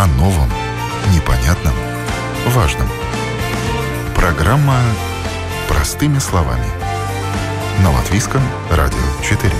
[0.00, 0.48] о новом,
[1.14, 1.74] непонятном,
[2.46, 2.88] важном.
[4.14, 4.78] Программа
[5.68, 6.64] «Простыми словами»
[7.82, 8.40] на Латвийском
[8.70, 9.52] радио 4.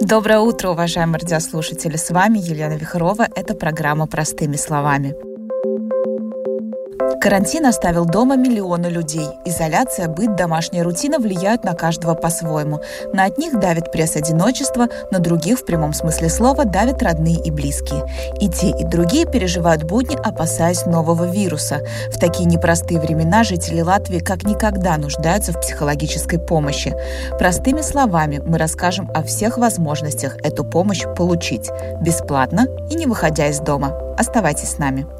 [0.00, 1.94] Доброе утро, уважаемые радиослушатели!
[1.94, 3.28] С вами Елена Вихрова.
[3.36, 5.29] Это программа «Простыми словами».
[7.20, 9.28] Карантин оставил дома миллионы людей.
[9.44, 12.80] Изоляция, быт, домашняя рутина влияют на каждого по-своему.
[13.12, 18.06] На одних давит пресс одиночества, на других, в прямом смысле слова, давят родные и близкие.
[18.40, 21.80] И те, и другие переживают будни, опасаясь нового вируса.
[22.10, 26.96] В такие непростые времена жители Латвии как никогда нуждаются в психологической помощи.
[27.38, 31.68] Простыми словами мы расскажем о всех возможностях эту помощь получить.
[32.00, 34.14] Бесплатно и не выходя из дома.
[34.16, 35.19] Оставайтесь с нами.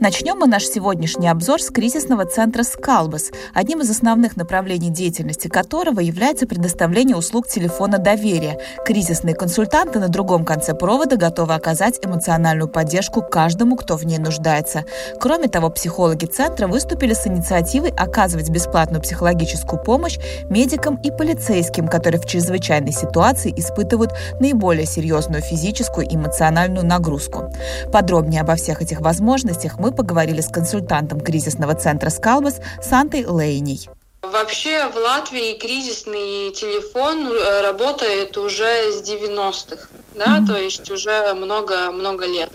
[0.00, 6.00] Начнем мы наш сегодняшний обзор с кризисного центра «Скалбас», одним из основных направлений деятельности которого
[6.00, 8.58] является предоставление услуг телефона доверия.
[8.86, 14.84] Кризисные консультанты на другом конце провода готовы оказать эмоциональную поддержку каждому, кто в ней нуждается.
[15.20, 20.18] Кроме того, психологи центра выступили с инициативой оказывать бесплатную психологическую помощь
[20.48, 27.52] медикам и полицейским, которые в чрезвычайной ситуации испытывают наиболее серьезную физическую и эмоциональную нагрузку.
[27.92, 33.88] Подробнее обо всех этих возможностях мы поговорили с консультантом кризисного центра «Скалбас» Сантой Лейней.
[34.22, 40.46] Вообще в Латвии кризисный телефон э, работает уже с 90-х, да, mm-hmm.
[40.46, 42.52] то есть уже много-много лет.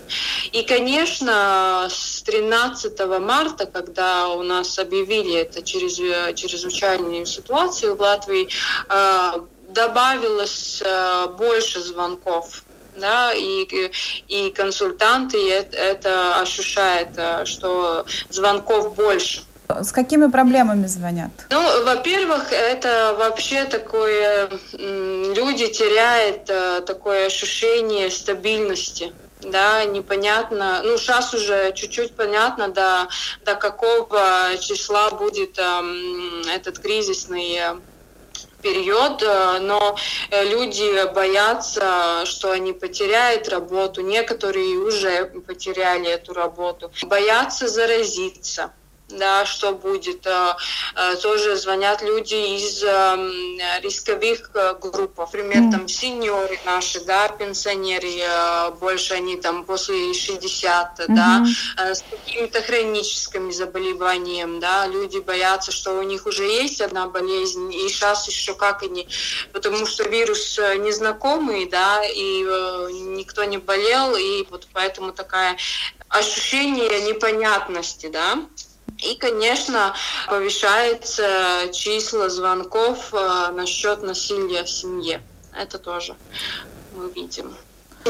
[0.52, 5.96] И, конечно, с 13 марта, когда у нас объявили это через,
[6.34, 8.48] чрезвычайную ситуацию в Латвии,
[8.88, 9.32] э,
[9.68, 12.64] добавилось э, больше звонков
[12.98, 13.90] да, и,
[14.28, 19.42] и консультанты это, ощущают, э, что звонков больше.
[19.68, 21.30] С какими проблемами звонят?
[21.50, 31.32] Ну, во-первых, это вообще такое, люди теряют э, такое ощущение стабильности да, непонятно, ну, сейчас
[31.34, 33.08] уже чуть-чуть понятно, до,
[33.44, 34.20] до какого
[34.60, 37.58] числа будет эм, этот кризисный
[38.62, 39.96] период, э, но
[40.30, 48.72] э, люди боятся, что они потеряют работу, некоторые уже потеряли эту работу, боятся заразиться
[49.08, 50.26] да, что будет.
[50.26, 50.54] Э,
[50.94, 55.70] э, тоже звонят люди из эм, рисковых э, групп, например, mm.
[55.70, 58.08] там сеньоры наши, да, пенсионеры,
[58.80, 61.04] больше они там после 60, mm-hmm.
[61.08, 61.44] да,
[61.76, 67.88] с какими-то хроническими заболеваниями, да, люди боятся, что у них уже есть одна болезнь, и
[67.88, 69.08] сейчас еще как они,
[69.52, 72.42] потому что вирус незнакомый, да, и
[72.92, 75.56] никто не болел, и вот поэтому такая
[76.08, 78.38] ощущение непонятности, да.
[79.02, 79.94] И, конечно,
[80.26, 85.22] повышается число звонков э, насчет насилия в семье.
[85.54, 86.16] Это тоже
[86.94, 87.54] мы видим.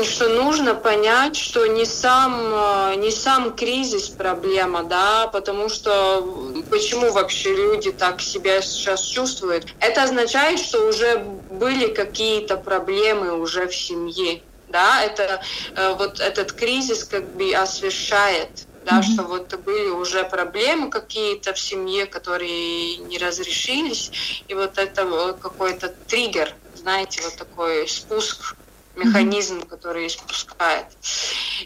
[0.02, 6.22] Что нужно понять, что не сам, э, не сам кризис проблема, да, потому что
[6.70, 9.66] почему вообще люди так себя сейчас чувствуют?
[9.80, 11.18] Это означает, что уже
[11.50, 15.40] были какие-то проблемы уже в семье, да, это
[15.74, 19.02] э, вот этот кризис как бы освещает да, mm-hmm.
[19.02, 25.94] что вот были уже проблемы какие-то в семье, которые не разрешились, и вот это какой-то
[26.06, 28.56] триггер, знаете, вот такой спуск
[28.96, 30.86] механизм, который спускает.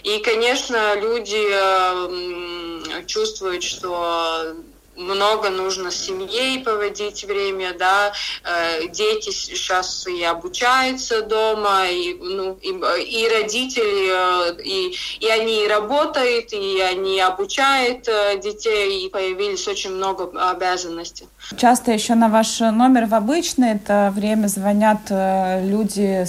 [0.03, 4.57] И, конечно, люди э, чувствуют, что
[4.97, 8.13] много нужно с семьей поводить время, да,
[8.45, 15.67] э, дети сейчас и обучаются дома, и, ну, и, и родители, э, и, и они
[15.67, 21.27] работают, и они обучают э, детей, и появились очень много обязанностей.
[21.57, 26.25] Часто еще на ваш номер в обычное это время звонят люди,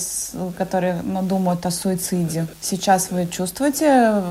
[0.57, 2.47] которые ну, думают о суициде.
[2.61, 4.23] Сейчас вы чувствуете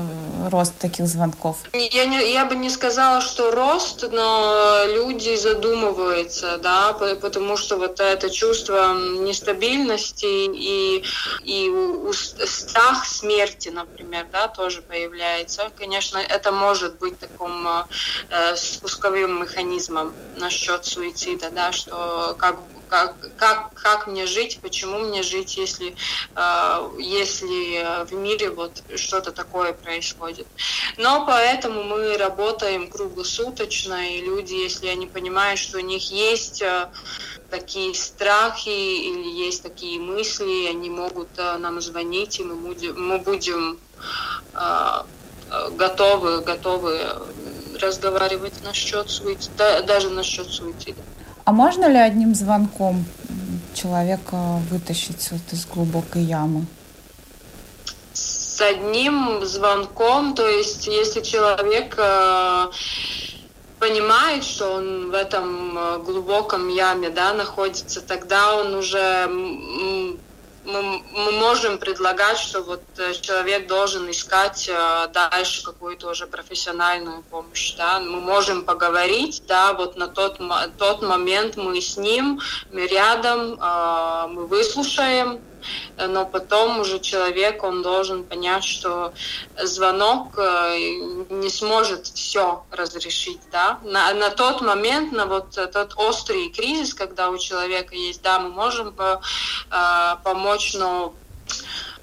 [0.49, 1.57] рост таких звонков?
[1.73, 4.22] Я, не, я бы не сказала, что рост, но
[4.87, 11.03] люди задумываются, да, потому что вот это чувство нестабильности и,
[11.43, 11.71] и
[12.13, 15.71] страх смерти, например, да, тоже появляется.
[15.77, 22.57] Конечно, это может быть таким э, спусковым механизмом насчет суицида, да, что как
[22.89, 25.95] как, как, как мне жить, почему мне жить, если,
[26.35, 30.47] э, если в мире вот что-то такое происходит.
[30.97, 36.89] Но поэтому мы работаем круглосуточно, и люди, если они понимают, что у них есть э,
[37.49, 43.79] такие страхи или есть такие мысли, они могут нам звонить, и мы будем, мы будем
[45.77, 46.99] готовы, готовы
[47.79, 51.01] разговаривать насчет суицида, даже насчет суицида.
[51.45, 53.03] А можно ли одним звонком
[53.73, 56.65] человека вытащить вот из глубокой ямы?
[58.13, 62.67] С одним звонком, то есть если человек э,
[63.79, 69.27] понимает, что он в этом э, глубоком яме да, находится, тогда он уже
[70.65, 77.23] мы, мы можем предлагать, что вот э, человек должен искать э, дальше какую-то уже профессиональную
[77.23, 80.39] помощь, да, мы можем поговорить, да, вот на тот,
[80.77, 82.39] тот момент мы с ним,
[82.71, 85.39] мы рядом, э, мы выслушаем,
[85.97, 89.13] но потом уже человек, он должен понять, что
[89.61, 90.77] звонок э,
[91.29, 93.79] не сможет все разрешить, да.
[93.83, 98.49] На, на тот момент, на вот тот острый кризис, когда у человека есть, да, мы
[98.49, 99.21] можем по,
[99.71, 101.13] э, помочь, но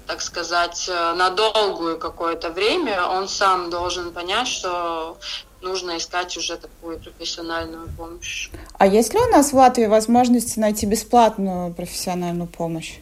[0.07, 5.17] так сказать, э, на долгую какое-то время, он сам должен понять, что
[5.61, 8.49] нужно искать уже такую профессиональную помощь.
[8.77, 12.99] А есть ли у нас в Латвии возможность найти бесплатную профессиональную помощь?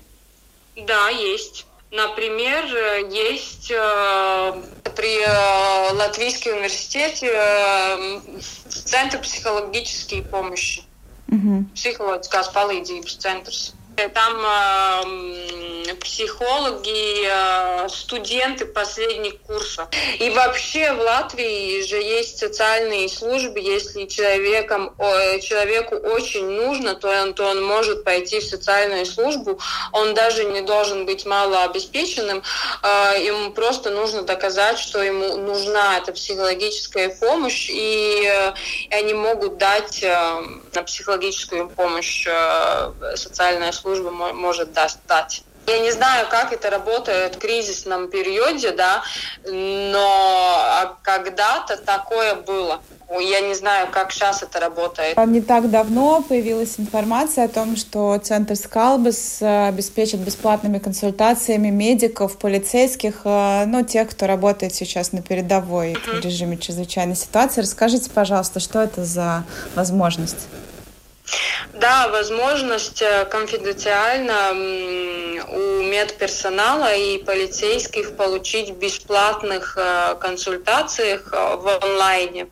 [0.85, 1.65] Да, есть.
[1.91, 2.63] Например,
[3.09, 4.61] есть э,
[4.95, 8.21] при э, Латвийском университете э,
[8.69, 10.83] Центр психологической помощи.
[11.31, 11.65] Угу.
[11.73, 13.73] Психологическās palīdzības centrs.
[14.07, 19.87] Там э, психологи, э, студенты последних курсов.
[20.19, 23.59] И вообще в Латвии же есть социальные службы.
[23.59, 29.59] Если человеком, э, человеку очень нужно, то он, то он может пойти в социальную службу.
[29.91, 32.41] Он даже не должен быть малообеспеченным.
[32.83, 37.69] Э, ему просто нужно доказать, что ему нужна эта психологическая помощь.
[37.69, 38.53] И, э,
[38.89, 40.41] и они могут дать э,
[40.73, 45.43] на психологическую помощь э, социальная служба служба может дать.
[45.67, 49.03] Я не знаю, как это работает в кризисном периоде, да,
[49.45, 52.81] но а когда-то такое было.
[53.19, 55.17] Я не знаю, как сейчас это работает.
[55.17, 63.21] Не так давно появилась информация о том, что Центр Скалбас обеспечит бесплатными консультациями медиков, полицейских,
[63.23, 67.61] э, ну, тех, кто работает сейчас на передовой в режиме чрезвычайной ситуации.
[67.61, 69.43] Расскажите, пожалуйста, что это за
[69.75, 70.47] возможность?
[71.73, 82.47] Да, возможность э, конфиденциально у медперсонала и полицейских получить бесплатных э, консультациях э, в онлайне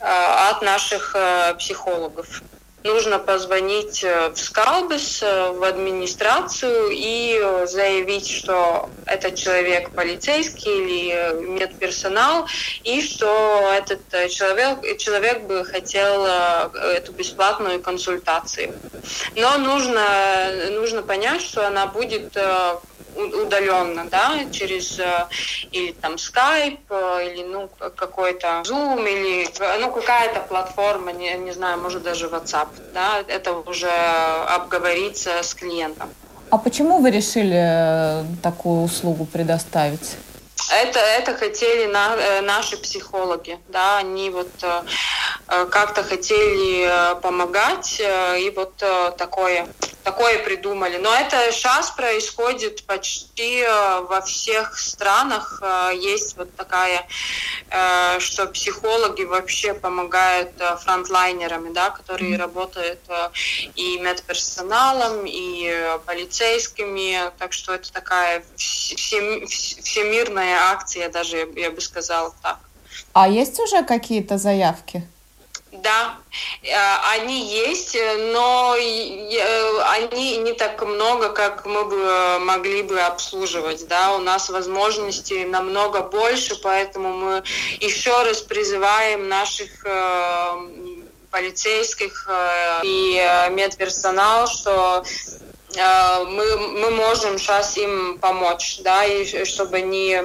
[0.00, 1.14] от наших
[1.58, 2.42] психологов
[2.86, 10.72] нужно позвонить э, в Скалбис, э, в администрацию и э, заявить, что этот человек полицейский
[10.72, 12.46] или медперсонал,
[12.84, 18.74] и что этот человек, человек бы хотел эту бесплатную консультацию.
[19.34, 22.36] Но нужно, нужно понять, что она будет
[23.16, 25.00] удаленно, да, через
[25.72, 29.48] или там Skype, или ну какой-то Zoom, или
[29.80, 33.90] ну какая-то платформа, не, не знаю, может даже WhatsApp, да, это уже
[34.48, 36.08] обговориться с клиентом.
[36.50, 40.16] А почему вы решили э, такую услугу предоставить?
[40.70, 44.50] Это, это хотели на, наши психологи, да, они вот
[45.46, 48.74] как-то хотели помогать, и вот
[49.16, 49.68] такое
[50.06, 50.98] такое придумали.
[50.98, 55.58] Но это сейчас происходит почти э, во всех странах.
[55.60, 57.08] Э, есть вот такая,
[57.70, 60.52] э, что психологи вообще помогают
[60.84, 63.00] фронтлайнерами, да, которые работают
[63.74, 67.32] и медперсоналом, и полицейскими.
[67.38, 72.58] Так что это такая всемирная акция, даже я бы сказала так.
[73.12, 75.06] А есть уже какие-то заявки?
[75.82, 76.16] Да,
[76.62, 76.68] э,
[77.14, 77.96] они есть,
[78.32, 83.86] но э, они не так много, как мы бы могли бы обслуживать.
[83.88, 84.14] Да?
[84.14, 87.42] У нас возможностей намного больше, поэтому мы
[87.80, 90.50] еще раз призываем наших э,
[91.30, 92.28] полицейских
[92.82, 95.04] и медперсонал, что
[95.76, 100.20] мы, мы можем сейчас им помочь, да, и чтобы они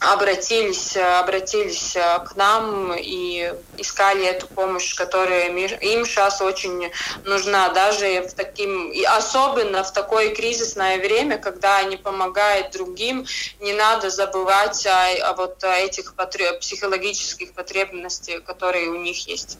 [0.00, 6.90] обратились, обратились э, к нам и искали эту помощь, которая им сейчас очень
[7.24, 13.26] нужна, даже в таким, и особенно в такое кризисное время, когда они помогают другим,
[13.60, 19.58] не надо забывать о, о вот этих потреб, психологических потребностях, которые у них есть.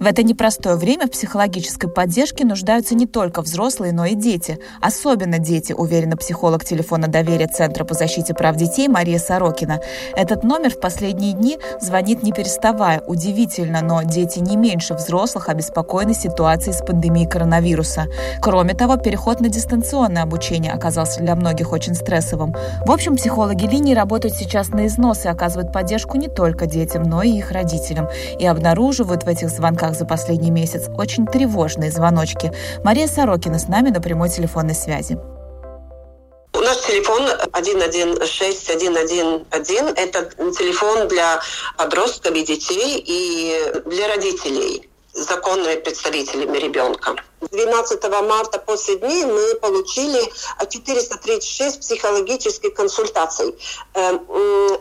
[0.00, 4.58] В это непростое время в психологической поддержке нуждаются не только взрослые, но и дети.
[4.80, 9.82] Особенно дети, уверена психолог телефона доверия Центра по защите прав детей Мария Сорокина.
[10.16, 13.02] Этот номер в последние дни звонит не переставая.
[13.06, 18.06] Удивительно, но дети не меньше взрослых обеспокоены ситуацией с пандемией коронавируса.
[18.40, 22.54] Кроме того, переход на дистанционное обучение оказался для многих очень стрессовым.
[22.86, 27.22] В общем, психологи линии работают сейчас на износ и оказывают поддержку не только детям, но
[27.22, 28.08] и их родителям.
[28.38, 32.52] И обнаруживают в этих звонках звонках за последний месяц очень тревожные звоночки.
[32.84, 35.18] Мария Сорокина с нами на прямой телефонной связи.
[36.52, 39.96] Наш телефон 116111.
[39.96, 41.40] Это телефон для
[41.76, 43.54] подростков и детей и
[43.86, 47.14] для родителей законными представителями ребенка.
[47.40, 50.20] 12 марта после дней мы получили
[50.68, 53.56] 436 психологических консультаций.
[53.94, 54.26] Эм,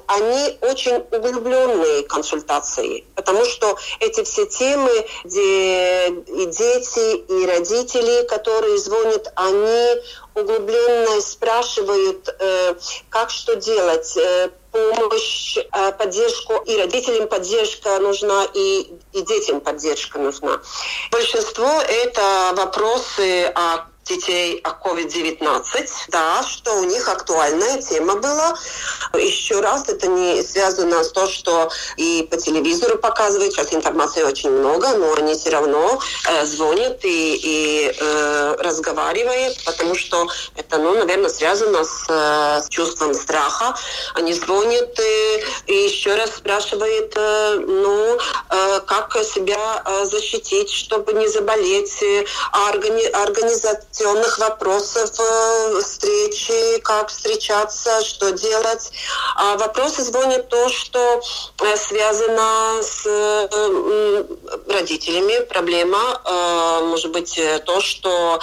[0.08, 8.78] они очень углубленные консультации, потому что эти все темы, где и дети, и родители, которые
[8.78, 10.02] звонят, они
[10.36, 12.76] углубленно спрашивают, э,
[13.10, 20.20] как что делать, э, помощь, э, поддержку, и родителям поддержка нужна, и, и детям поддержка
[20.20, 20.62] нужна.
[21.12, 28.58] Большинство это вопросы о детей о COVID-19, да, что у них актуальная тема была.
[29.14, 34.50] Еще раз, это не связано с то, что и по телевизору показывают, сейчас информации очень
[34.50, 40.94] много, но они все равно э, звонят и, и э, разговаривают, потому что это, ну,
[40.96, 43.76] наверное, связано с, э, с чувством страха.
[44.16, 48.18] Они звонят и, и еще раз спрашивают, э, ну,
[48.50, 52.26] э, как себя э, защитить, чтобы не заболеть, э,
[52.70, 58.92] органи организация организационных вопросов э, встречи, как встречаться, что делать.
[59.36, 61.22] А вопросы звонят то, что
[61.62, 64.24] э, связано с э,
[64.70, 65.46] родителями.
[65.46, 66.00] Проблема
[66.82, 68.40] может быть то, что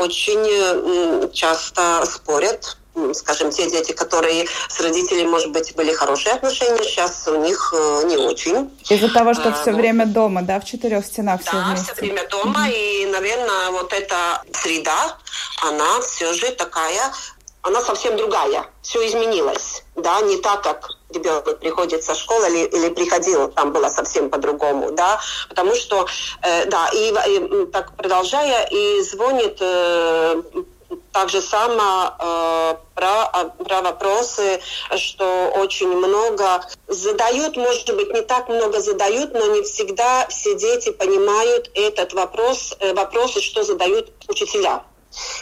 [0.00, 2.76] очень часто спорят
[3.12, 7.74] скажем, те дети, которые с родителями, может быть, были хорошие отношения, сейчас у них
[8.06, 8.70] не очень.
[8.88, 9.80] Из-за того, что а, все вот.
[9.80, 11.92] время дома, да, в четырех стенах да, все вместе.
[11.92, 12.72] Все время дома, mm-hmm.
[12.72, 15.16] и, наверное, вот эта среда,
[15.62, 17.12] она все же такая,
[17.62, 22.88] она совсем другая, все изменилось, да, не так, как ребенок приходит со школы или, или
[22.90, 26.06] приходил, там было совсем по-другому, да, потому что,
[26.42, 30.42] э, да, и, и так продолжая, и звонит э,
[31.12, 34.60] так же само э, про, про вопросы,
[34.96, 40.90] что очень много задают, может быть, не так много задают, но не всегда все дети
[40.92, 44.82] понимают этот вопрос, э, вопросы, что задают учителя.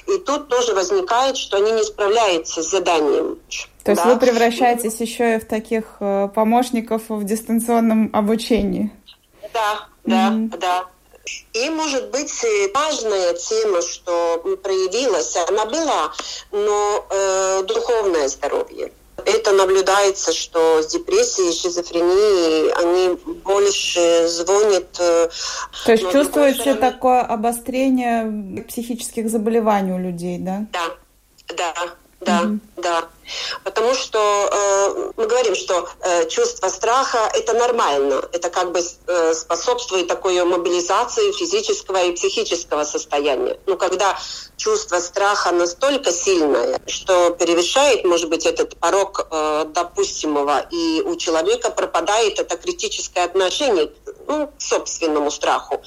[0.07, 3.39] И тут тоже возникает, что они не справляются с заданием.
[3.83, 4.13] То есть да?
[4.13, 8.91] вы превращаетесь еще и в таких э, помощников в дистанционном обучении?
[9.53, 10.59] Да, да, mm-hmm.
[10.59, 10.85] да.
[11.53, 16.13] И, может быть, важная тема, что проявилась, она была,
[16.53, 18.93] но э, духовное здоровье.
[19.25, 24.85] Это наблюдается, что с депрессией, шизофренией они больше звонят.
[24.99, 25.29] Э,
[25.87, 26.81] То есть чувствуете стороны...
[26.81, 30.67] такое обострение психических заболеваний у людей, да?
[30.73, 30.91] Да,
[31.57, 31.75] да,
[32.21, 32.74] да, mm-hmm.
[32.85, 33.09] Да.
[33.65, 39.35] Потому что э, мы говорим, что э, чувство страха это нормально, это как бы э,
[39.35, 43.59] способствует такой мобилизации физического и психического состояния.
[43.67, 44.19] Но когда
[44.57, 51.71] чувство страха настолько сильное, что перевешает, может быть, этот порог э, допустимого, и у человека
[51.71, 53.91] пропадает это критическое отношение
[54.27, 55.83] ну, к собственному страху.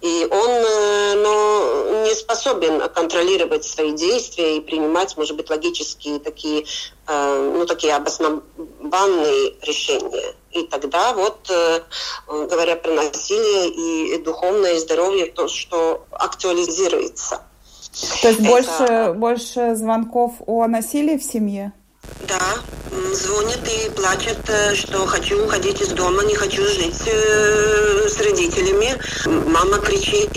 [0.00, 6.39] И он э, ну, не способен контролировать свои действия и принимать, может быть, логические такие
[7.12, 10.34] Э, ну, такие обоснованные решения.
[10.52, 11.80] И тогда вот, э,
[12.28, 17.42] говоря про насилие и духовное здоровье, то, что актуализируется.
[18.22, 18.48] То есть Это...
[18.48, 21.72] больше, больше звонков о насилии в семье?
[22.28, 22.40] Да,
[23.12, 28.96] звонят и плачут, э, что хочу уходить из дома, не хочу жить с родителями.
[29.26, 30.30] Мама кричит,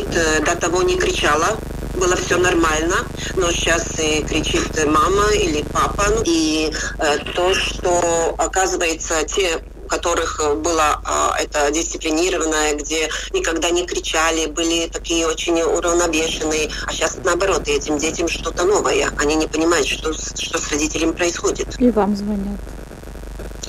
[0.43, 1.55] до того не кричала,
[1.93, 2.95] было все нормально,
[3.35, 6.05] но сейчас и кричит мама или папа.
[6.25, 14.47] И э, то, что оказывается те которых было а, это дисциплинированное, где никогда не кричали,
[14.47, 16.69] были такие очень уравновешенные.
[16.87, 19.11] А сейчас наоборот, этим детям что-то новое.
[19.19, 21.79] Они не понимают, что, что с родителями происходит.
[21.79, 22.59] И вам звонят.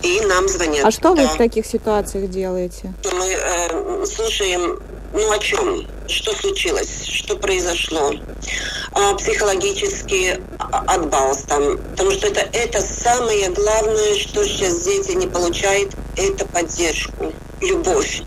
[0.03, 0.85] И нам звонят.
[0.85, 1.23] А что да.
[1.23, 2.95] вы в таких ситуациях делаете?
[3.05, 4.81] Мы э, слушаем,
[5.15, 12.81] ну о чем, что случилось, что произошло, э, психологический отбал там, потому что это, это
[12.81, 18.23] самое главное, что сейчас дети не получают, это поддержку любовь.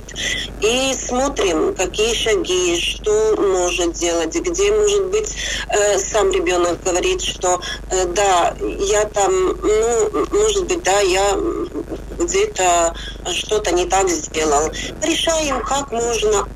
[0.61, 5.35] И смотрим, какие шаги, что может делать, где, может быть,
[5.69, 11.37] э, сам ребенок говорит, что э, да, я там, ну, может быть, да, я
[12.17, 12.95] где-то
[13.33, 14.71] что-то не так сделал.
[15.03, 16.47] Решаем, как можно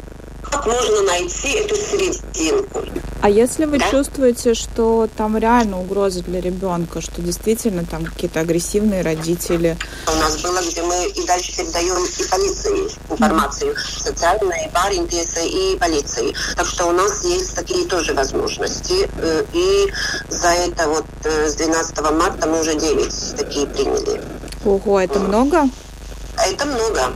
[0.65, 2.83] можно найти эту серединку.
[3.21, 3.89] А если вы да?
[3.91, 9.77] чувствуете, что там реально угроза для ребенка, что действительно там какие-то агрессивные родители?
[10.07, 14.03] У нас было, где мы и дальше передаем и полиции информацию, mm-hmm.
[14.03, 16.33] социальной, баринтесы и полиции.
[16.55, 19.07] Так что у нас есть такие тоже возможности.
[19.17, 19.91] Э, и
[20.29, 24.21] за это вот э, с 12 марта мы уже 9 такие приняли.
[24.65, 25.69] Ого, это много?
[26.37, 27.13] Это много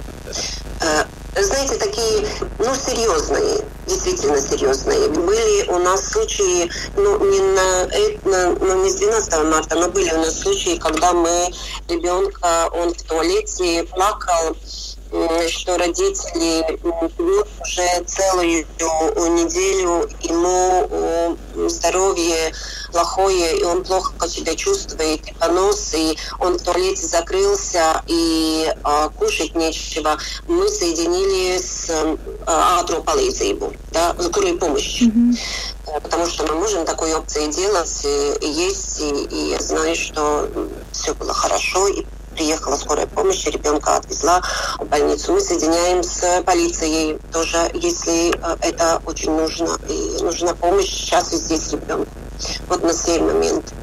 [0.81, 1.03] э,
[1.43, 2.27] знаете, такие,
[2.59, 5.09] ну, серьезные, действительно серьезные.
[5.09, 7.85] Были у нас случаи, ну, не, на,
[8.23, 11.51] на, ну, не с 12 марта, но были у нас случаи, когда мы
[11.89, 14.55] ребенка, он в туалете плакал,
[15.49, 18.65] что родители уже целую
[19.35, 21.37] неделю ему
[21.69, 22.53] здоровье
[22.95, 29.09] плохое, и он плохо себя чувствует, и понос, и он в туалете закрылся, и а,
[29.09, 30.17] кушать нечего.
[30.47, 31.89] Мы соединили с
[32.45, 35.01] а, антропализейбу, да, скорую помощь.
[35.01, 36.01] Mm-hmm.
[36.01, 38.05] Потому что мы можем такой опции делать,
[38.41, 40.49] и есть, и, и я знаю, что
[40.91, 42.05] все было хорошо, и
[42.35, 44.41] приехала скорая помощь, ребенка отвезла
[44.79, 45.33] в больницу.
[45.33, 49.77] Мы соединяем с полицией тоже, если э, это очень нужно.
[49.89, 52.11] И нужна помощь сейчас и здесь ребенку.
[52.67, 53.73] Вот на сей момент.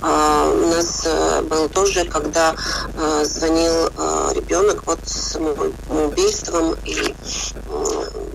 [0.00, 2.54] А, у нас а, был тоже, когда
[2.96, 3.88] а, звонил
[4.34, 7.14] ребенок вот с убийством, и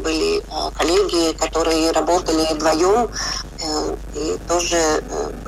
[0.04, 0.44] были
[0.76, 3.10] коллеги, которые работали вдвоем,
[4.16, 5.02] и тоже,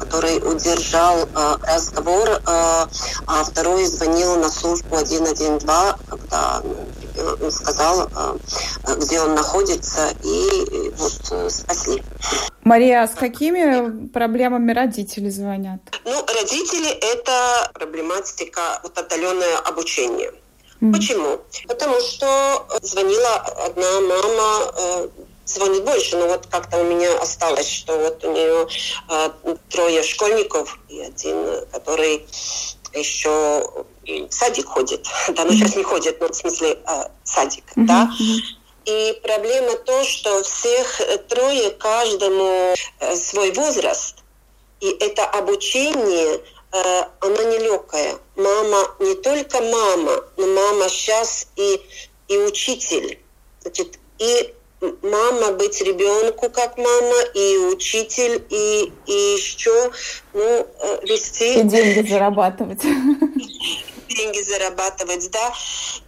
[0.05, 2.87] который удержал а, разговор, а,
[3.27, 5.65] а второй звонил на службу 112,
[6.09, 6.61] когда
[7.39, 8.37] ну, сказал, а,
[8.95, 12.03] где он находится, и вот спасли.
[12.63, 15.79] Мария, а с какими проблемами родители звонят?
[16.03, 20.31] Ну, родители– это проблематика вот отдаленное обучение.
[20.81, 20.91] Mm.
[20.91, 21.39] Почему?
[21.67, 25.07] Потому что звонила одна мама, э,
[25.45, 28.67] звонит больше, но вот как-то у меня осталось, что вот у нее
[29.09, 29.29] э,
[29.69, 32.25] трое школьников и один, который
[32.93, 37.65] еще в садик ходит, да, но ну, сейчас не ходит, но в смысле э, садик,
[37.75, 37.85] mm-hmm.
[37.85, 38.09] да,
[38.85, 44.17] и проблема то, что всех трое, каждому э, свой возраст.
[44.79, 46.39] И это обучение,
[46.71, 48.19] э, оно нелегкое.
[48.35, 51.81] Мама не только мама, но мама сейчас и,
[52.27, 53.19] и учитель.
[53.61, 54.53] Значит, и
[55.01, 59.91] мама быть ребенку как мама, и учитель, и, и еще
[60.33, 61.59] ну, э, вести...
[61.59, 62.81] И деньги зарабатывать.
[64.15, 65.53] деньги зарабатывать, да.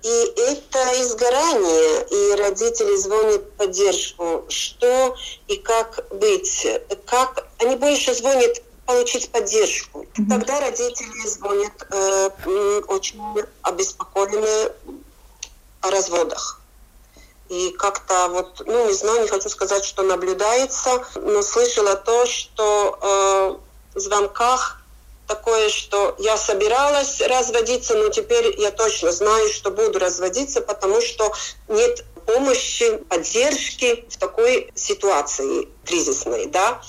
[0.04, 5.16] И это изгорание, и родители звонят поддержку, что
[5.48, 6.68] и как быть,
[7.06, 10.04] как они больше звонят получить поддержку.
[10.04, 10.30] Mm-hmm.
[10.30, 12.30] Тогда родители звонят э,
[12.88, 13.22] очень
[13.62, 14.72] обеспокоены
[15.82, 16.62] о разводах.
[17.50, 23.00] И как-то вот, ну не знаю, не хочу сказать, что наблюдается, но слышала то, что
[23.02, 24.82] э, в звонках
[25.28, 31.32] такое, что я собиралась разводиться, но теперь я точно знаю, что буду разводиться, потому что
[31.68, 36.82] нет помощи, поддержки в такой ситуации кризисной, да.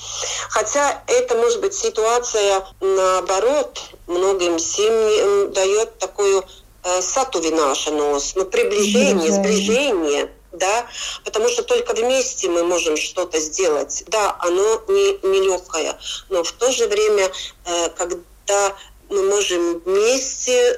[0.48, 6.44] Хотя это может быть ситуация наоборот, многим семьям дает такую
[6.82, 10.86] э, сатувинашенос, ну, приближение, сближение да,
[11.24, 14.04] потому что только вместе мы можем что-то сделать.
[14.06, 17.30] Да, оно не, не легкое, но в то же время,
[17.64, 18.76] э, когда
[19.08, 20.76] мы можем вместе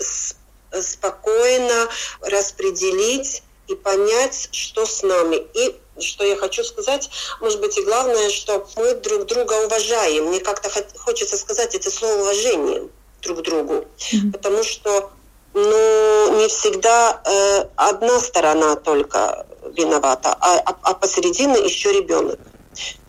[0.73, 1.89] спокойно
[2.21, 5.47] распределить и понять, что с нами.
[5.55, 10.27] И что я хочу сказать, может быть, и главное, что мы друг друга уважаем.
[10.27, 12.89] Мне как-то хочется сказать это слово уважение
[13.23, 14.33] друг другу, mm-hmm.
[14.33, 15.11] потому что
[15.55, 22.39] ну, не всегда э, одна сторона только виновата, а, а, а посередине еще ребенок.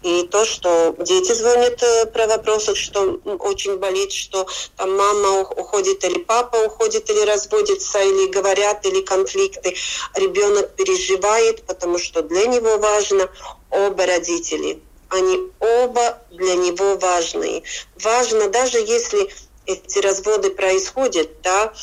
[0.01, 6.03] И то, что дети звонят э, про вопросы, что очень болит, что там мама уходит
[6.03, 9.75] или папа уходит или разводится, или говорят, или конфликты.
[10.15, 13.29] Ребенок переживает, потому что для него важно
[13.69, 14.81] оба родители.
[15.09, 17.61] Они оба для него важные.
[18.01, 19.29] Важно, даже если
[19.67, 21.73] эти разводы происходят, да,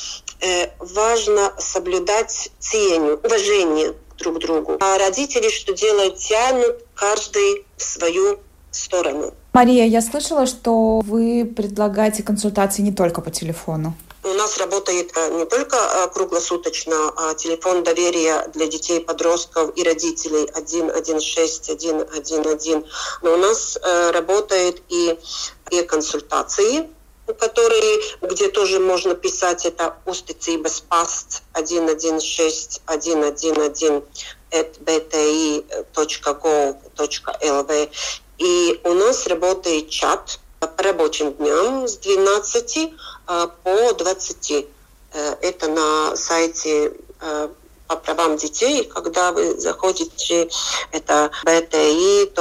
[0.78, 4.76] важно соблюдать ценю, уважение друг к другу.
[4.80, 6.18] А родители что делают?
[6.18, 8.38] Тянут каждый в свою
[8.70, 9.34] сторону.
[9.52, 13.94] Мария, я слышала, что вы предлагаете консультации не только по телефону.
[14.24, 19.82] У нас работает э, не только э, круглосуточно а телефон доверия для детей, подростков и
[19.82, 22.84] родителей 116 111,
[23.22, 25.18] но у нас э, работает и,
[25.70, 26.88] и консультации
[27.34, 34.02] которые, где тоже можно писать, это устицības pasts 116 111
[34.50, 35.60] bti.gov.lv.
[38.38, 42.92] И у нас работает чат по рабочим дням с 12
[43.26, 44.66] а, по 20.
[45.12, 47.48] Э, это на сайте э,
[47.88, 50.50] по правам детей, когда вы заходите,
[50.92, 52.34] это bti.gov.lv,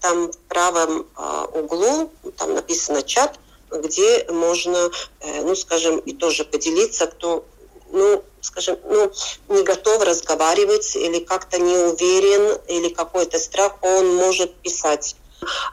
[0.00, 3.38] там в правом э, углу там написано чат,
[3.70, 7.44] где можно, э, ну, скажем, и тоже поделиться, кто,
[7.92, 9.12] ну, скажем, ну,
[9.48, 15.16] не готов разговаривать или как-то не уверен, или какой-то страх, он может писать.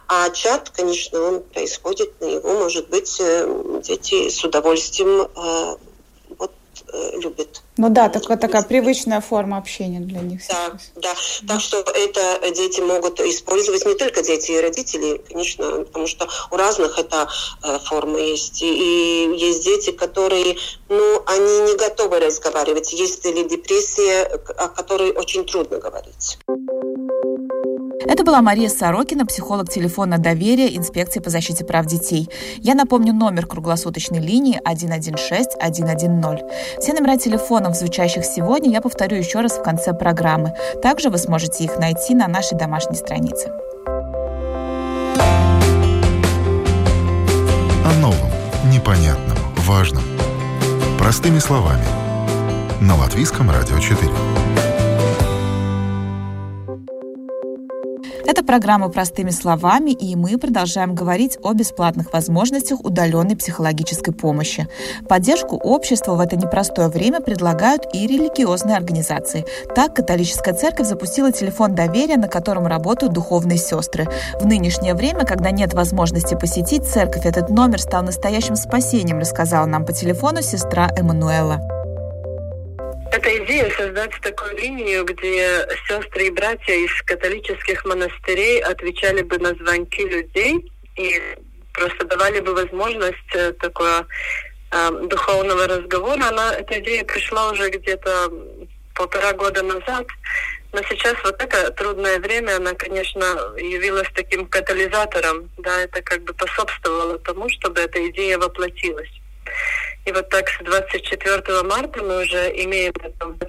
[0.08, 5.30] А чат, конечно, он происходит, на его, может быть, э, дети с удовольствием
[6.92, 7.62] вот, любят.
[7.78, 10.42] Ну да, такая, такая привычная форма общения для них.
[10.48, 11.13] Да, да.
[11.48, 16.58] Так что это дети могут использовать не только дети и родители, конечно, потому что у
[16.58, 17.28] разных это
[17.63, 18.62] э, формы есть.
[18.62, 20.58] И есть дети, которые,
[20.90, 22.94] ну, они не готовы разговаривать.
[22.94, 26.38] Есть или депрессия, о которой очень трудно говорить.
[28.06, 32.30] Это была Мария Сорокина, психолог телефона доверия инспекции по защите прав детей.
[32.58, 36.80] Я напомню номер круглосуточной линии 116-110.
[36.80, 40.54] Все номера телефонов, звучащих сегодня, я повторю еще раз в конце программы.
[40.82, 43.52] Также вы сможете их найти на нашей домашней странице.
[47.86, 48.32] О новом,
[48.72, 50.04] непонятном, важном.
[51.00, 51.86] Простыми словами.
[52.80, 54.12] На Латвийском радио 4.
[58.28, 64.68] Это программа «Простыми словами», и мы продолжаем говорить о бесплатных возможностях удаленной психологической помощи.
[65.08, 69.46] Поддержку общества в это непростое время предлагают и религиозные организации.
[69.74, 74.08] Так, католическая церковь запустила телефон доверия, на котором работают духовные сестры.
[74.42, 79.86] В нынешнее время, когда нет возможности посетить церковь, этот номер стал настоящим спасением, рассказала нам
[79.86, 81.77] по телефону сестра Эммануэла.
[83.12, 89.56] Эта идея создать такую линию, где сестры и братья из католических монастырей отвечали бы на
[89.56, 91.22] звонки людей и
[91.74, 94.06] просто давали бы возможность э, такого
[94.72, 96.26] э, духовного разговора.
[96.26, 98.32] Она, эта идея пришла уже где-то
[98.93, 100.08] полтора года назад,
[100.74, 103.24] но сейчас вот это трудное время, она, конечно,
[103.58, 109.10] явилась таким катализатором, да, это как бы пособствовало тому, чтобы эта идея воплотилась.
[110.08, 112.93] И вот так с 24 марта мы уже имеем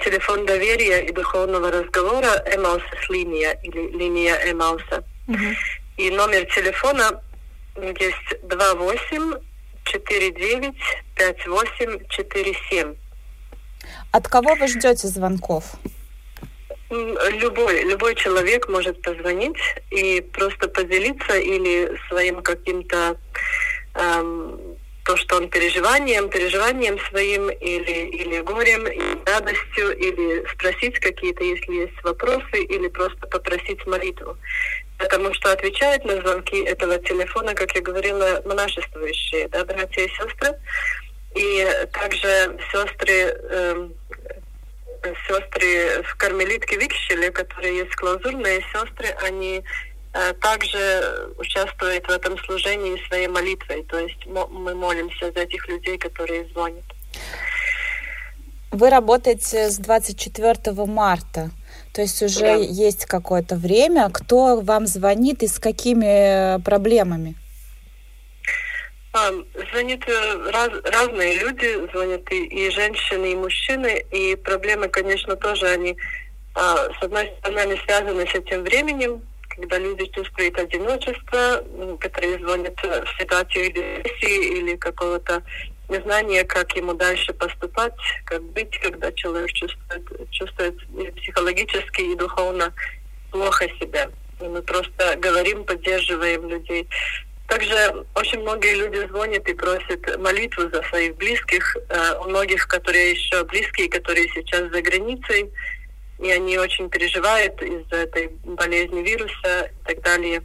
[0.05, 5.05] телефон доверия и духовного разговора Эмаусас линия или линия Эмауса.
[5.29, 5.39] Угу.
[5.99, 7.23] И номер телефона
[7.77, 9.35] есть 28
[9.85, 10.75] 49
[11.15, 12.95] 58 47.
[14.11, 15.77] От кого вы ждете звонков?
[16.91, 19.61] Любой, любой человек может позвонить
[19.93, 23.17] и просто поделиться или своим каким-то
[23.95, 24.68] эм,
[25.09, 31.73] то, что он переживанием, переживанием своим или, или горем, или радостью, или спросить какие-то, если
[31.73, 34.37] есть вопросы, или просто попросить молитву.
[34.99, 40.53] Потому что отвечают на звонки этого телефона, как я говорила, монашествующие, да, братья и сестры.
[41.35, 43.89] И также сестры, э,
[45.27, 49.65] сестры в кармелитке Викщеле, которые есть клаузурные сестры, они
[50.41, 53.85] также участвует в этом служении своей молитвой.
[53.85, 56.85] То есть мы молимся за этих людей, которые звонят.
[58.71, 60.55] Вы работаете с 24
[60.85, 61.51] марта,
[61.95, 62.55] то есть уже да.
[62.55, 64.11] есть какое-то время.
[64.11, 67.35] Кто вам звонит и с какими проблемами?
[69.15, 69.31] А,
[69.73, 75.67] звонят э, раз, разные люди, звонят и, и женщины, и мужчины, и проблемы, конечно, тоже
[75.67, 75.97] они,
[76.55, 79.23] а, с одной стороны, они связаны с этим временем,
[79.59, 81.65] когда люди чувствуют одиночество,
[81.99, 85.43] которые звонят в ситуацию депрессии или какого-то
[85.89, 87.95] незнания, как ему дальше поступать,
[88.25, 90.77] как быть, когда человек чувствует, чувствует
[91.17, 92.73] психологически и духовно
[93.33, 94.09] плохо себя.
[94.41, 96.89] И мы просто говорим, поддерживаем людей.
[97.49, 101.77] Также очень многие люди звонят и просят молитву за своих близких.
[101.89, 105.51] Э, у многих, которые еще близкие, которые сейчас за границей,
[106.19, 110.43] и они очень переживают из-за этой болезни вируса и так далее.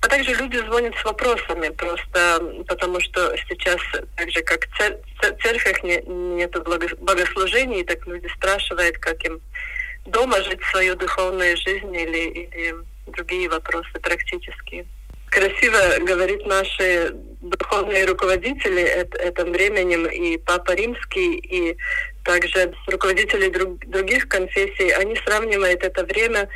[0.00, 3.80] А также люди звонят с вопросами, просто потому что сейчас,
[4.16, 6.02] так же как в церквях не,
[6.36, 6.52] нет
[7.00, 9.40] богослужений, так люди спрашивают, как им
[10.06, 12.74] дома жить свою духовную жизнь или, или
[13.06, 14.86] другие вопросы практические.
[15.28, 21.76] Красиво говорит наши духовные руководители этим временем, и Папа Римский, и
[22.24, 26.48] также руководители друг, других конфессий, они сравнивают это время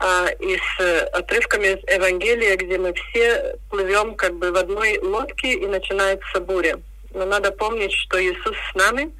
[0.00, 5.54] а, и с отрывками из Евангелия, где мы все плывем как бы в одной лодке
[5.54, 6.78] и начинается буря.
[7.14, 9.10] Но надо помнить, что Иисус с нами,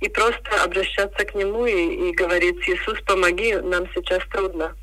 [0.00, 4.74] и просто обращаться к Нему и, и говорить, Иисус, помоги, нам сейчас трудно.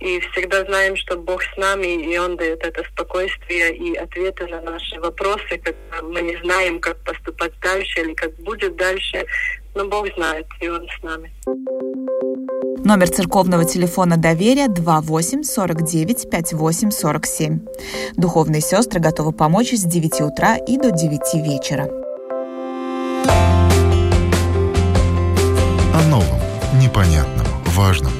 [0.00, 4.60] И всегда знаем, что Бог с нами, и Он дает это спокойствие и ответы на
[4.62, 9.26] наши вопросы, когда мы не знаем, как поступать дальше или как будет дальше.
[9.74, 11.30] Но Бог знает, и Он с нами.
[12.82, 17.60] Номер церковного телефона доверия 28 49 58 47.
[18.16, 21.90] Духовные сестры готовы помочь с 9 утра и до 9 вечера.
[25.92, 26.40] О новом,
[26.80, 28.19] непонятном, важном.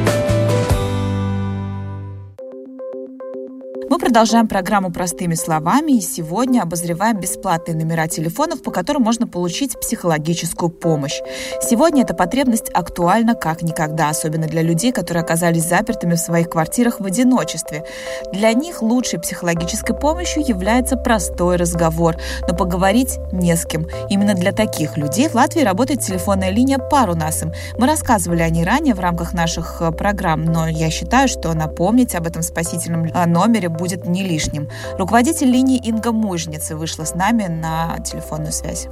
[3.97, 10.69] Продолжаем программу «Простыми словами» и сегодня обозреваем бесплатные номера телефонов, по которым можно получить психологическую
[10.69, 11.19] помощь.
[11.61, 16.99] Сегодня эта потребность актуальна как никогда, особенно для людей, которые оказались запертыми в своих квартирах
[16.99, 17.83] в одиночестве.
[18.31, 23.87] Для них лучшей психологической помощью является простой разговор, но поговорить не с кем.
[24.09, 27.51] Именно для таких людей в Латвии работает телефонная линия «Парунасом».
[27.79, 32.15] Мы рассказывали о ней ранее в рамках наших э, программ, но я считаю, что напомнить
[32.15, 34.69] об этом спасительном э, номере будет не лишним.
[34.99, 38.87] Руководитель линии Инга Мужница вышла с нами на телефонную связь.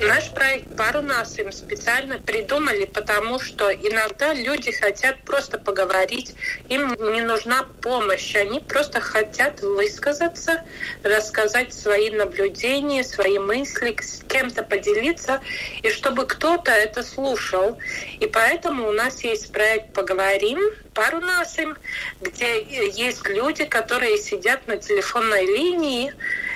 [0.00, 6.34] Наш проект «Пару нас» им специально придумали, потому что иногда люди хотят просто поговорить,
[6.68, 10.62] им не нужна помощь, они просто хотят высказаться,
[11.02, 15.40] рассказать свои наблюдения, свои мысли, с кем-то поделиться,
[15.82, 17.76] и чтобы кто-то это слушал.
[18.20, 20.60] И поэтому у нас есть проект «Поговорим»,
[20.98, 21.76] пару нашим,
[22.20, 26.12] где есть люди, которые сидят на телефонной линии,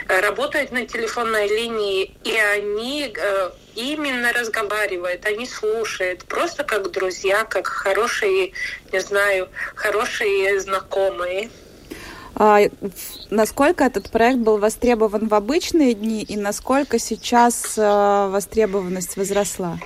[0.08, 7.44] Э, работают на телефонной линии, и они э, именно разговаривают, они слушают, просто как друзья,
[7.44, 8.52] как хорошие,
[8.92, 11.50] не знаю, хорошие знакомые.
[12.34, 12.60] А,
[13.30, 19.78] насколько этот проект был востребован в обычные дни и насколько сейчас э, востребованность возросла?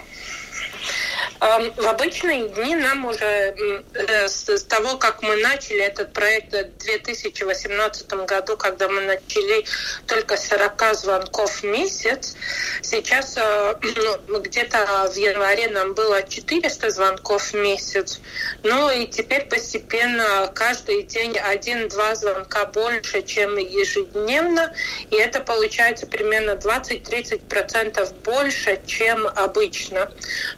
[1.47, 3.55] В обычные дни нам уже
[3.95, 9.65] э, с того, как мы начали этот проект в 2018 году, когда мы начали
[10.09, 12.35] только 40 звонков в месяц,
[12.83, 13.75] сейчас э,
[14.27, 18.21] ну, где-то в январе нам было 400 звонков в месяц.
[18.65, 24.75] Ну и теперь постепенно каждый день один-два звонка больше, чем ежедневно.
[25.11, 30.11] И это получается примерно 20-30% больше, чем обычно.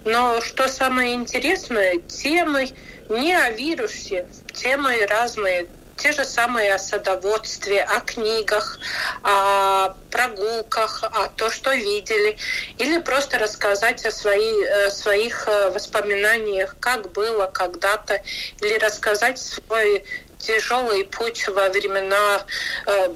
[0.07, 2.71] Но что самое интересное, темы
[3.09, 8.79] не о вирусе, темы разные, те же самые о садоводстве, о книгах,
[9.25, 12.37] о прогулках, о том, что видели,
[12.79, 18.23] или просто рассказать о свои, э, своих э, воспоминаниях, как было когда-то,
[18.61, 20.05] или рассказать свой
[20.39, 22.47] тяжелый путь во времена
[22.87, 23.09] э,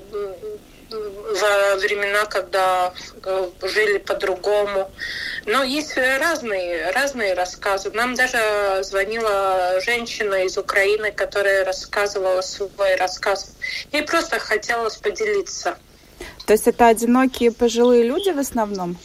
[0.92, 2.92] во времена, когда
[3.62, 4.90] жили по-другому.
[5.46, 7.90] Но есть разные, разные рассказы.
[7.90, 13.57] Нам даже звонила женщина из Украины, которая рассказывала свой рассказ.
[13.92, 15.76] И просто хотелось поделиться.
[16.46, 18.96] То есть это одинокие пожилые люди в основном?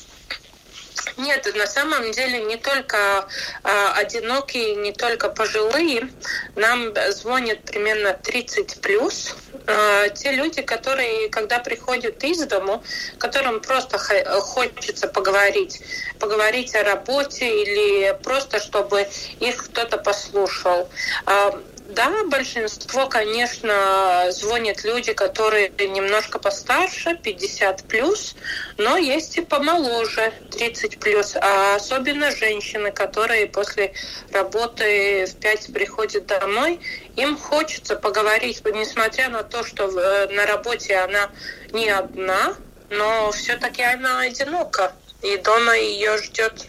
[1.18, 3.28] Нет, на самом деле не только
[3.64, 6.10] э, одинокие, не только пожилые.
[6.56, 9.36] Нам звонят примерно 30 плюс.
[9.66, 12.84] Э, те люди, которые, когда приходят из дому,
[13.18, 15.82] которым просто хочется поговорить,
[16.20, 19.08] поговорить о работе или просто, чтобы
[19.40, 20.88] их кто-то послушал.
[21.26, 21.52] Э,
[21.98, 28.36] да, большинство, конечно, звонят люди, которые немножко постарше, 50 плюс,
[28.78, 33.94] но есть и помоложе, 30 плюс, а особенно женщины, которые после
[34.32, 36.80] работы в 5 приходят домой,
[37.16, 41.32] им хочется поговорить, несмотря на то, что э, на работе она
[41.74, 42.54] не одна,
[42.92, 46.68] но все-таки она одинока, и дома ее ждет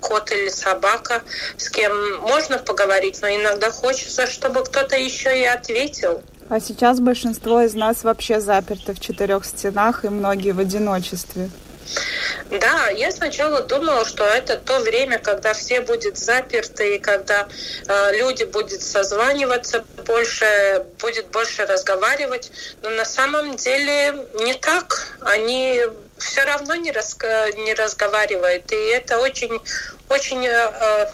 [0.00, 1.22] кот или собака,
[1.56, 6.22] с кем можно поговорить, но иногда хочется, чтобы кто-то еще и ответил.
[6.48, 11.50] А сейчас большинство из нас вообще заперты в четырех стенах и многие в одиночестве.
[12.50, 17.48] Да, я сначала думала, что это то время, когда все будут заперты, и когда
[17.86, 22.50] э, люди будут созваниваться больше, будет больше разговаривать.
[22.82, 25.16] Но на самом деле не так.
[25.20, 25.82] Они
[26.18, 28.70] все равно не, раска, не разговаривают.
[28.72, 29.60] И это очень,
[30.08, 31.10] очень, э,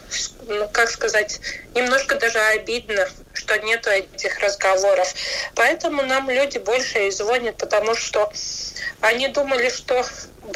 [0.47, 1.41] ну, как сказать,
[1.75, 5.13] немножко даже обидно, что нету этих разговоров.
[5.55, 8.33] Поэтому нам люди больше и звонят, потому что
[9.01, 10.05] они думали, что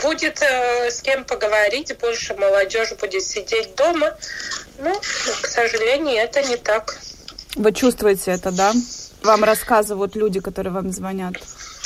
[0.03, 4.17] будет э, с кем поговорить, больше молодежь будет сидеть дома.
[4.79, 4.95] Ну,
[5.43, 6.99] к сожалению, это не так.
[7.55, 8.73] Вы чувствуете это, да?
[9.23, 11.35] Вам рассказывают люди, которые вам звонят?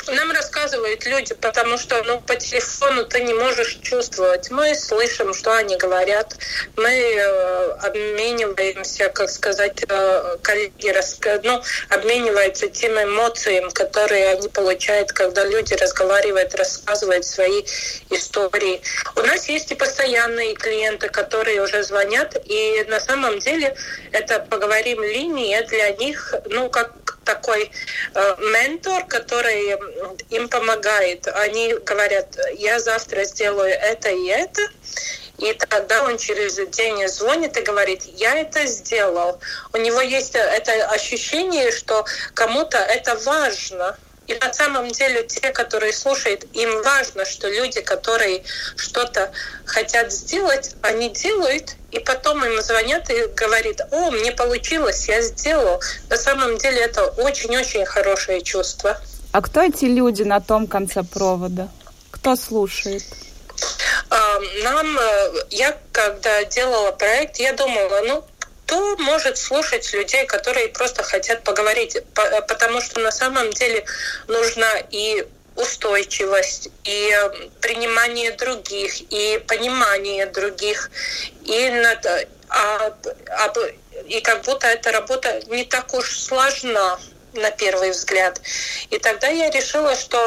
[0.07, 4.51] Нам рассказывают люди, потому что ну, по телефону ты не можешь чувствовать.
[4.51, 6.35] Мы слышим, что они говорят.
[6.75, 11.39] Мы э, обмениваемся, как сказать, э, коллеги раска...
[11.43, 17.63] ну, обмениваются тем эмоциями, которые они получают, когда люди разговаривают, рассказывают свои
[18.09, 18.81] истории.
[19.15, 23.75] У нас есть и постоянные клиенты, которые уже звонят, и на самом деле
[24.11, 27.71] это «Поговорим линия» для них, ну, как такой
[28.13, 29.77] э, ментор, который
[30.29, 31.27] им помогает.
[31.27, 34.61] Они говорят, я завтра сделаю это и это,
[35.39, 39.39] и тогда он через день звонит и говорит, я это сделал.
[39.73, 43.97] У него есть это ощущение, что кому-то это важно.
[44.27, 48.43] И на самом деле те, которые слушают, им важно, что люди, которые
[48.77, 49.31] что-то
[49.65, 55.81] хотят сделать, они делают, и потом им звонят и говорят, о, мне получилось, я сделал.
[56.09, 58.97] На самом деле это очень-очень хорошее чувство.
[59.31, 61.69] А кто эти люди на том конце провода?
[62.11, 63.03] Кто слушает?
[64.63, 68.23] Нам, э, я когда делала проект, я думала, ну,
[68.65, 71.97] кто может слушать людей, которые просто хотят поговорить,
[72.47, 73.85] потому что на самом деле
[74.27, 77.29] нужна и устойчивость, и э,
[77.61, 80.89] принимание других, и понимание других,
[81.43, 82.05] и, над,
[82.49, 82.97] а,
[83.29, 83.53] а,
[84.07, 86.99] и как будто эта работа не так уж сложна
[87.33, 88.41] на первый взгляд.
[88.89, 90.19] И тогда я решила, что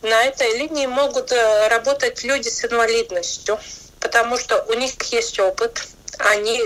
[0.00, 3.60] на этой линии могут э, работать люди с инвалидностью,
[4.00, 5.82] потому что у них есть опыт,
[6.18, 6.62] они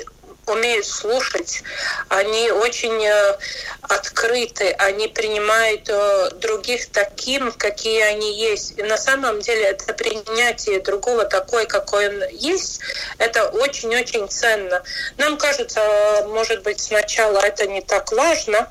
[0.47, 1.63] умеют слушать,
[2.09, 3.37] они очень э,
[3.83, 8.79] открыты, они принимают э, других таким, какие они есть.
[8.79, 12.81] И на самом деле это принятие другого такой, какой он есть,
[13.19, 14.83] это очень-очень ценно.
[15.17, 18.69] Нам кажется, может быть, сначала это не так важно,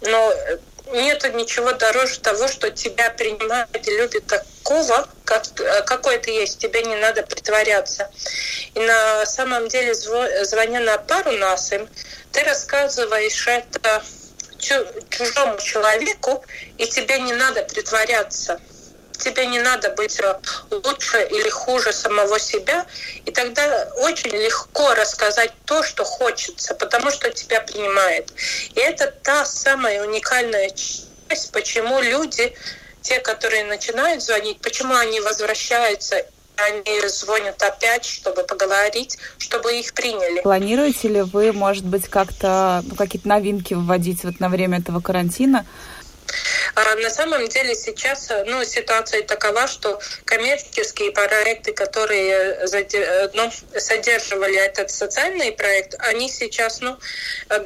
[0.00, 0.32] но
[0.90, 5.44] нет ничего дороже того, что тебя принимают и любят такого, как,
[5.86, 6.58] какой ты есть.
[6.58, 8.10] Тебе не надо притворяться.
[8.74, 11.88] И на самом деле, звоня на пару нас им,
[12.32, 14.02] ты рассказываешь это
[14.58, 16.44] чужому человеку,
[16.78, 18.60] и тебе не надо притворяться
[19.22, 20.34] тебе не надо быть э,
[20.70, 22.86] лучше или хуже самого себя,
[23.24, 28.32] и тогда очень легко рассказать то, что хочется, потому что тебя принимает.
[28.74, 32.54] И это та самая уникальная часть, почему люди,
[33.00, 36.24] те, которые начинают звонить, почему они возвращаются
[36.56, 40.42] они звонят опять, чтобы поговорить, чтобы их приняли.
[40.42, 45.66] Планируете ли вы, может быть, как-то ну, какие-то новинки вводить вот на время этого карантина?
[46.74, 54.56] А на самом деле сейчас ну, ситуация такова, что коммерческие проекты, которые э, ну, содерживали
[54.56, 56.96] этот социальный проект, они сейчас ну,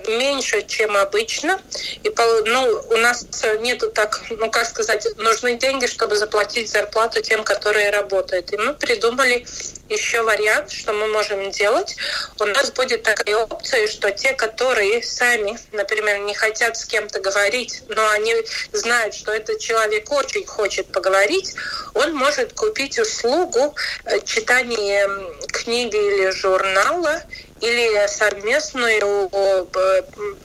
[0.08, 1.60] меньше, чем обычно.
[2.02, 2.12] И
[2.46, 3.26] ну, у нас
[3.60, 8.52] нету так, ну как сказать, нужны деньги, чтобы заплатить зарплату тем, которые работают.
[8.52, 9.46] И мы придумали
[9.88, 11.96] еще вариант, что мы можем делать.
[12.40, 17.82] У нас будет такая опция, что те, которые сами, например, не хотят с кем-то говорить,
[17.88, 18.34] но они
[18.72, 21.54] знают, что этот человек очень хочет поговорить,
[21.94, 25.08] он может купить услугу э, читания
[25.52, 27.22] книги или журнала,
[27.60, 29.30] или совместную,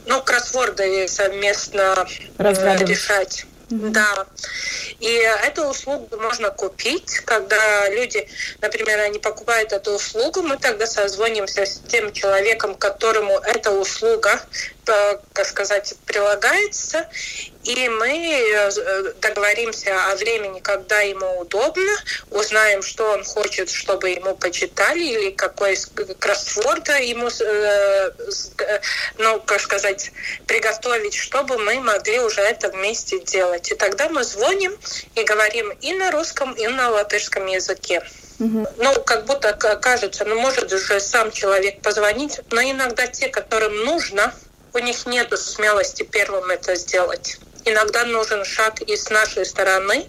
[0.06, 3.45] ну, кроссворды совместно э, решать.
[3.72, 4.28] Да.
[4.99, 5.14] И
[5.45, 8.28] эту услугу можно купить, когда люди,
[8.59, 14.41] например, они покупают эту услугу, мы тогда созвонимся с тем человеком, которому эта услуга,
[14.80, 17.07] э, как сказать, прилагается,
[17.63, 21.91] и мы э, договоримся о времени, когда ему удобно,
[22.32, 25.77] узнаем, что он хочет, чтобы ему почитали, или какой
[26.19, 28.11] кроссворд ему, э,
[28.57, 28.82] э,
[29.17, 30.11] ну, как сказать,
[30.47, 33.71] приготовить, чтобы мы могли уже это вместе делать.
[33.71, 34.75] И тогда мы звоним
[35.15, 38.01] и говорим и на русском, и на латышском языке.
[38.39, 44.34] Ну, как будто кажется, ну, может же сам человек позвонить, но иногда те, которым нужно,
[44.74, 50.05] у них нет смелости первым это сделать иногда нужен шаг и с нашей стороны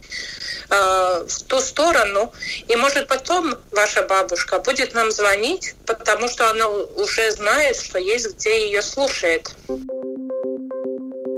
[0.71, 2.31] э, в ту сторону.
[2.69, 8.37] И может потом ваша бабушка будет нам звонить, потому что она уже знает, что есть
[8.37, 9.51] где ее слушает.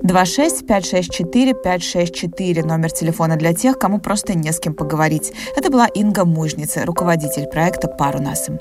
[0.05, 5.33] 26-564-564, номер телефона для тех, кому просто не с кем поговорить.
[5.57, 8.61] Это была Инга Мужница, руководитель проекта «Пару насым».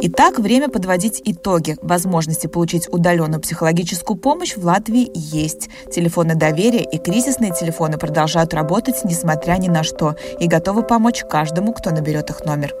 [0.00, 1.76] Итак, время подводить итоги.
[1.82, 5.68] Возможности получить удаленную психологическую помощь в Латвии есть.
[5.92, 11.72] Телефоны доверия и кризисные телефоны продолжают работать, несмотря ни на что, и готовы помочь каждому,
[11.72, 12.72] кто наберет их номер.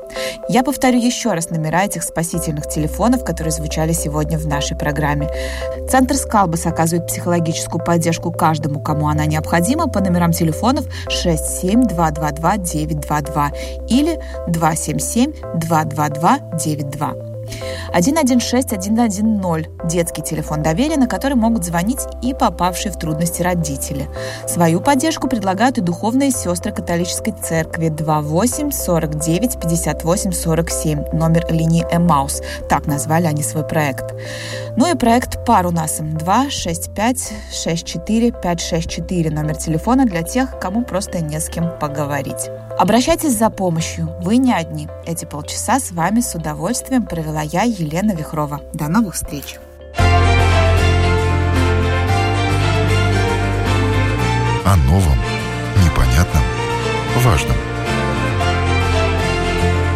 [0.48, 5.28] Я повторю еще раз номера этих спасительных телефонов, которые звучали сегодня в нашей программе.
[5.90, 13.50] Центр Скалбас оказывает психологическую поддержку каждому, кому она необходима, по номерам телефонов 67222
[13.88, 17.07] или 277 222 92.
[17.92, 24.08] 116 110– детский телефон доверия, на который могут звонить и попавшие в трудности родители.
[24.46, 32.42] Свою поддержку предлагают и духовные сестры католической церкви 28 49 58 47, номер линии Эмаус.
[32.68, 34.14] Так назвали они свой проект.
[34.76, 40.84] Ну и проект «Пар» у нас 2 65 64 564, номер телефона для тех, кому
[40.84, 42.50] просто не с кем поговорить.
[42.78, 44.88] Обращайтесь за помощью, вы не одни.
[45.04, 48.60] Эти полчаса с вами с удовольствием провела я, Елена Вихрова.
[48.72, 49.56] До новых встреч!
[54.64, 55.18] О новом,
[55.84, 56.42] непонятном,
[57.16, 57.56] важном.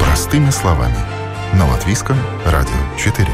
[0.01, 0.99] Простыми словами.
[1.55, 3.29] На Латвийском радио 4.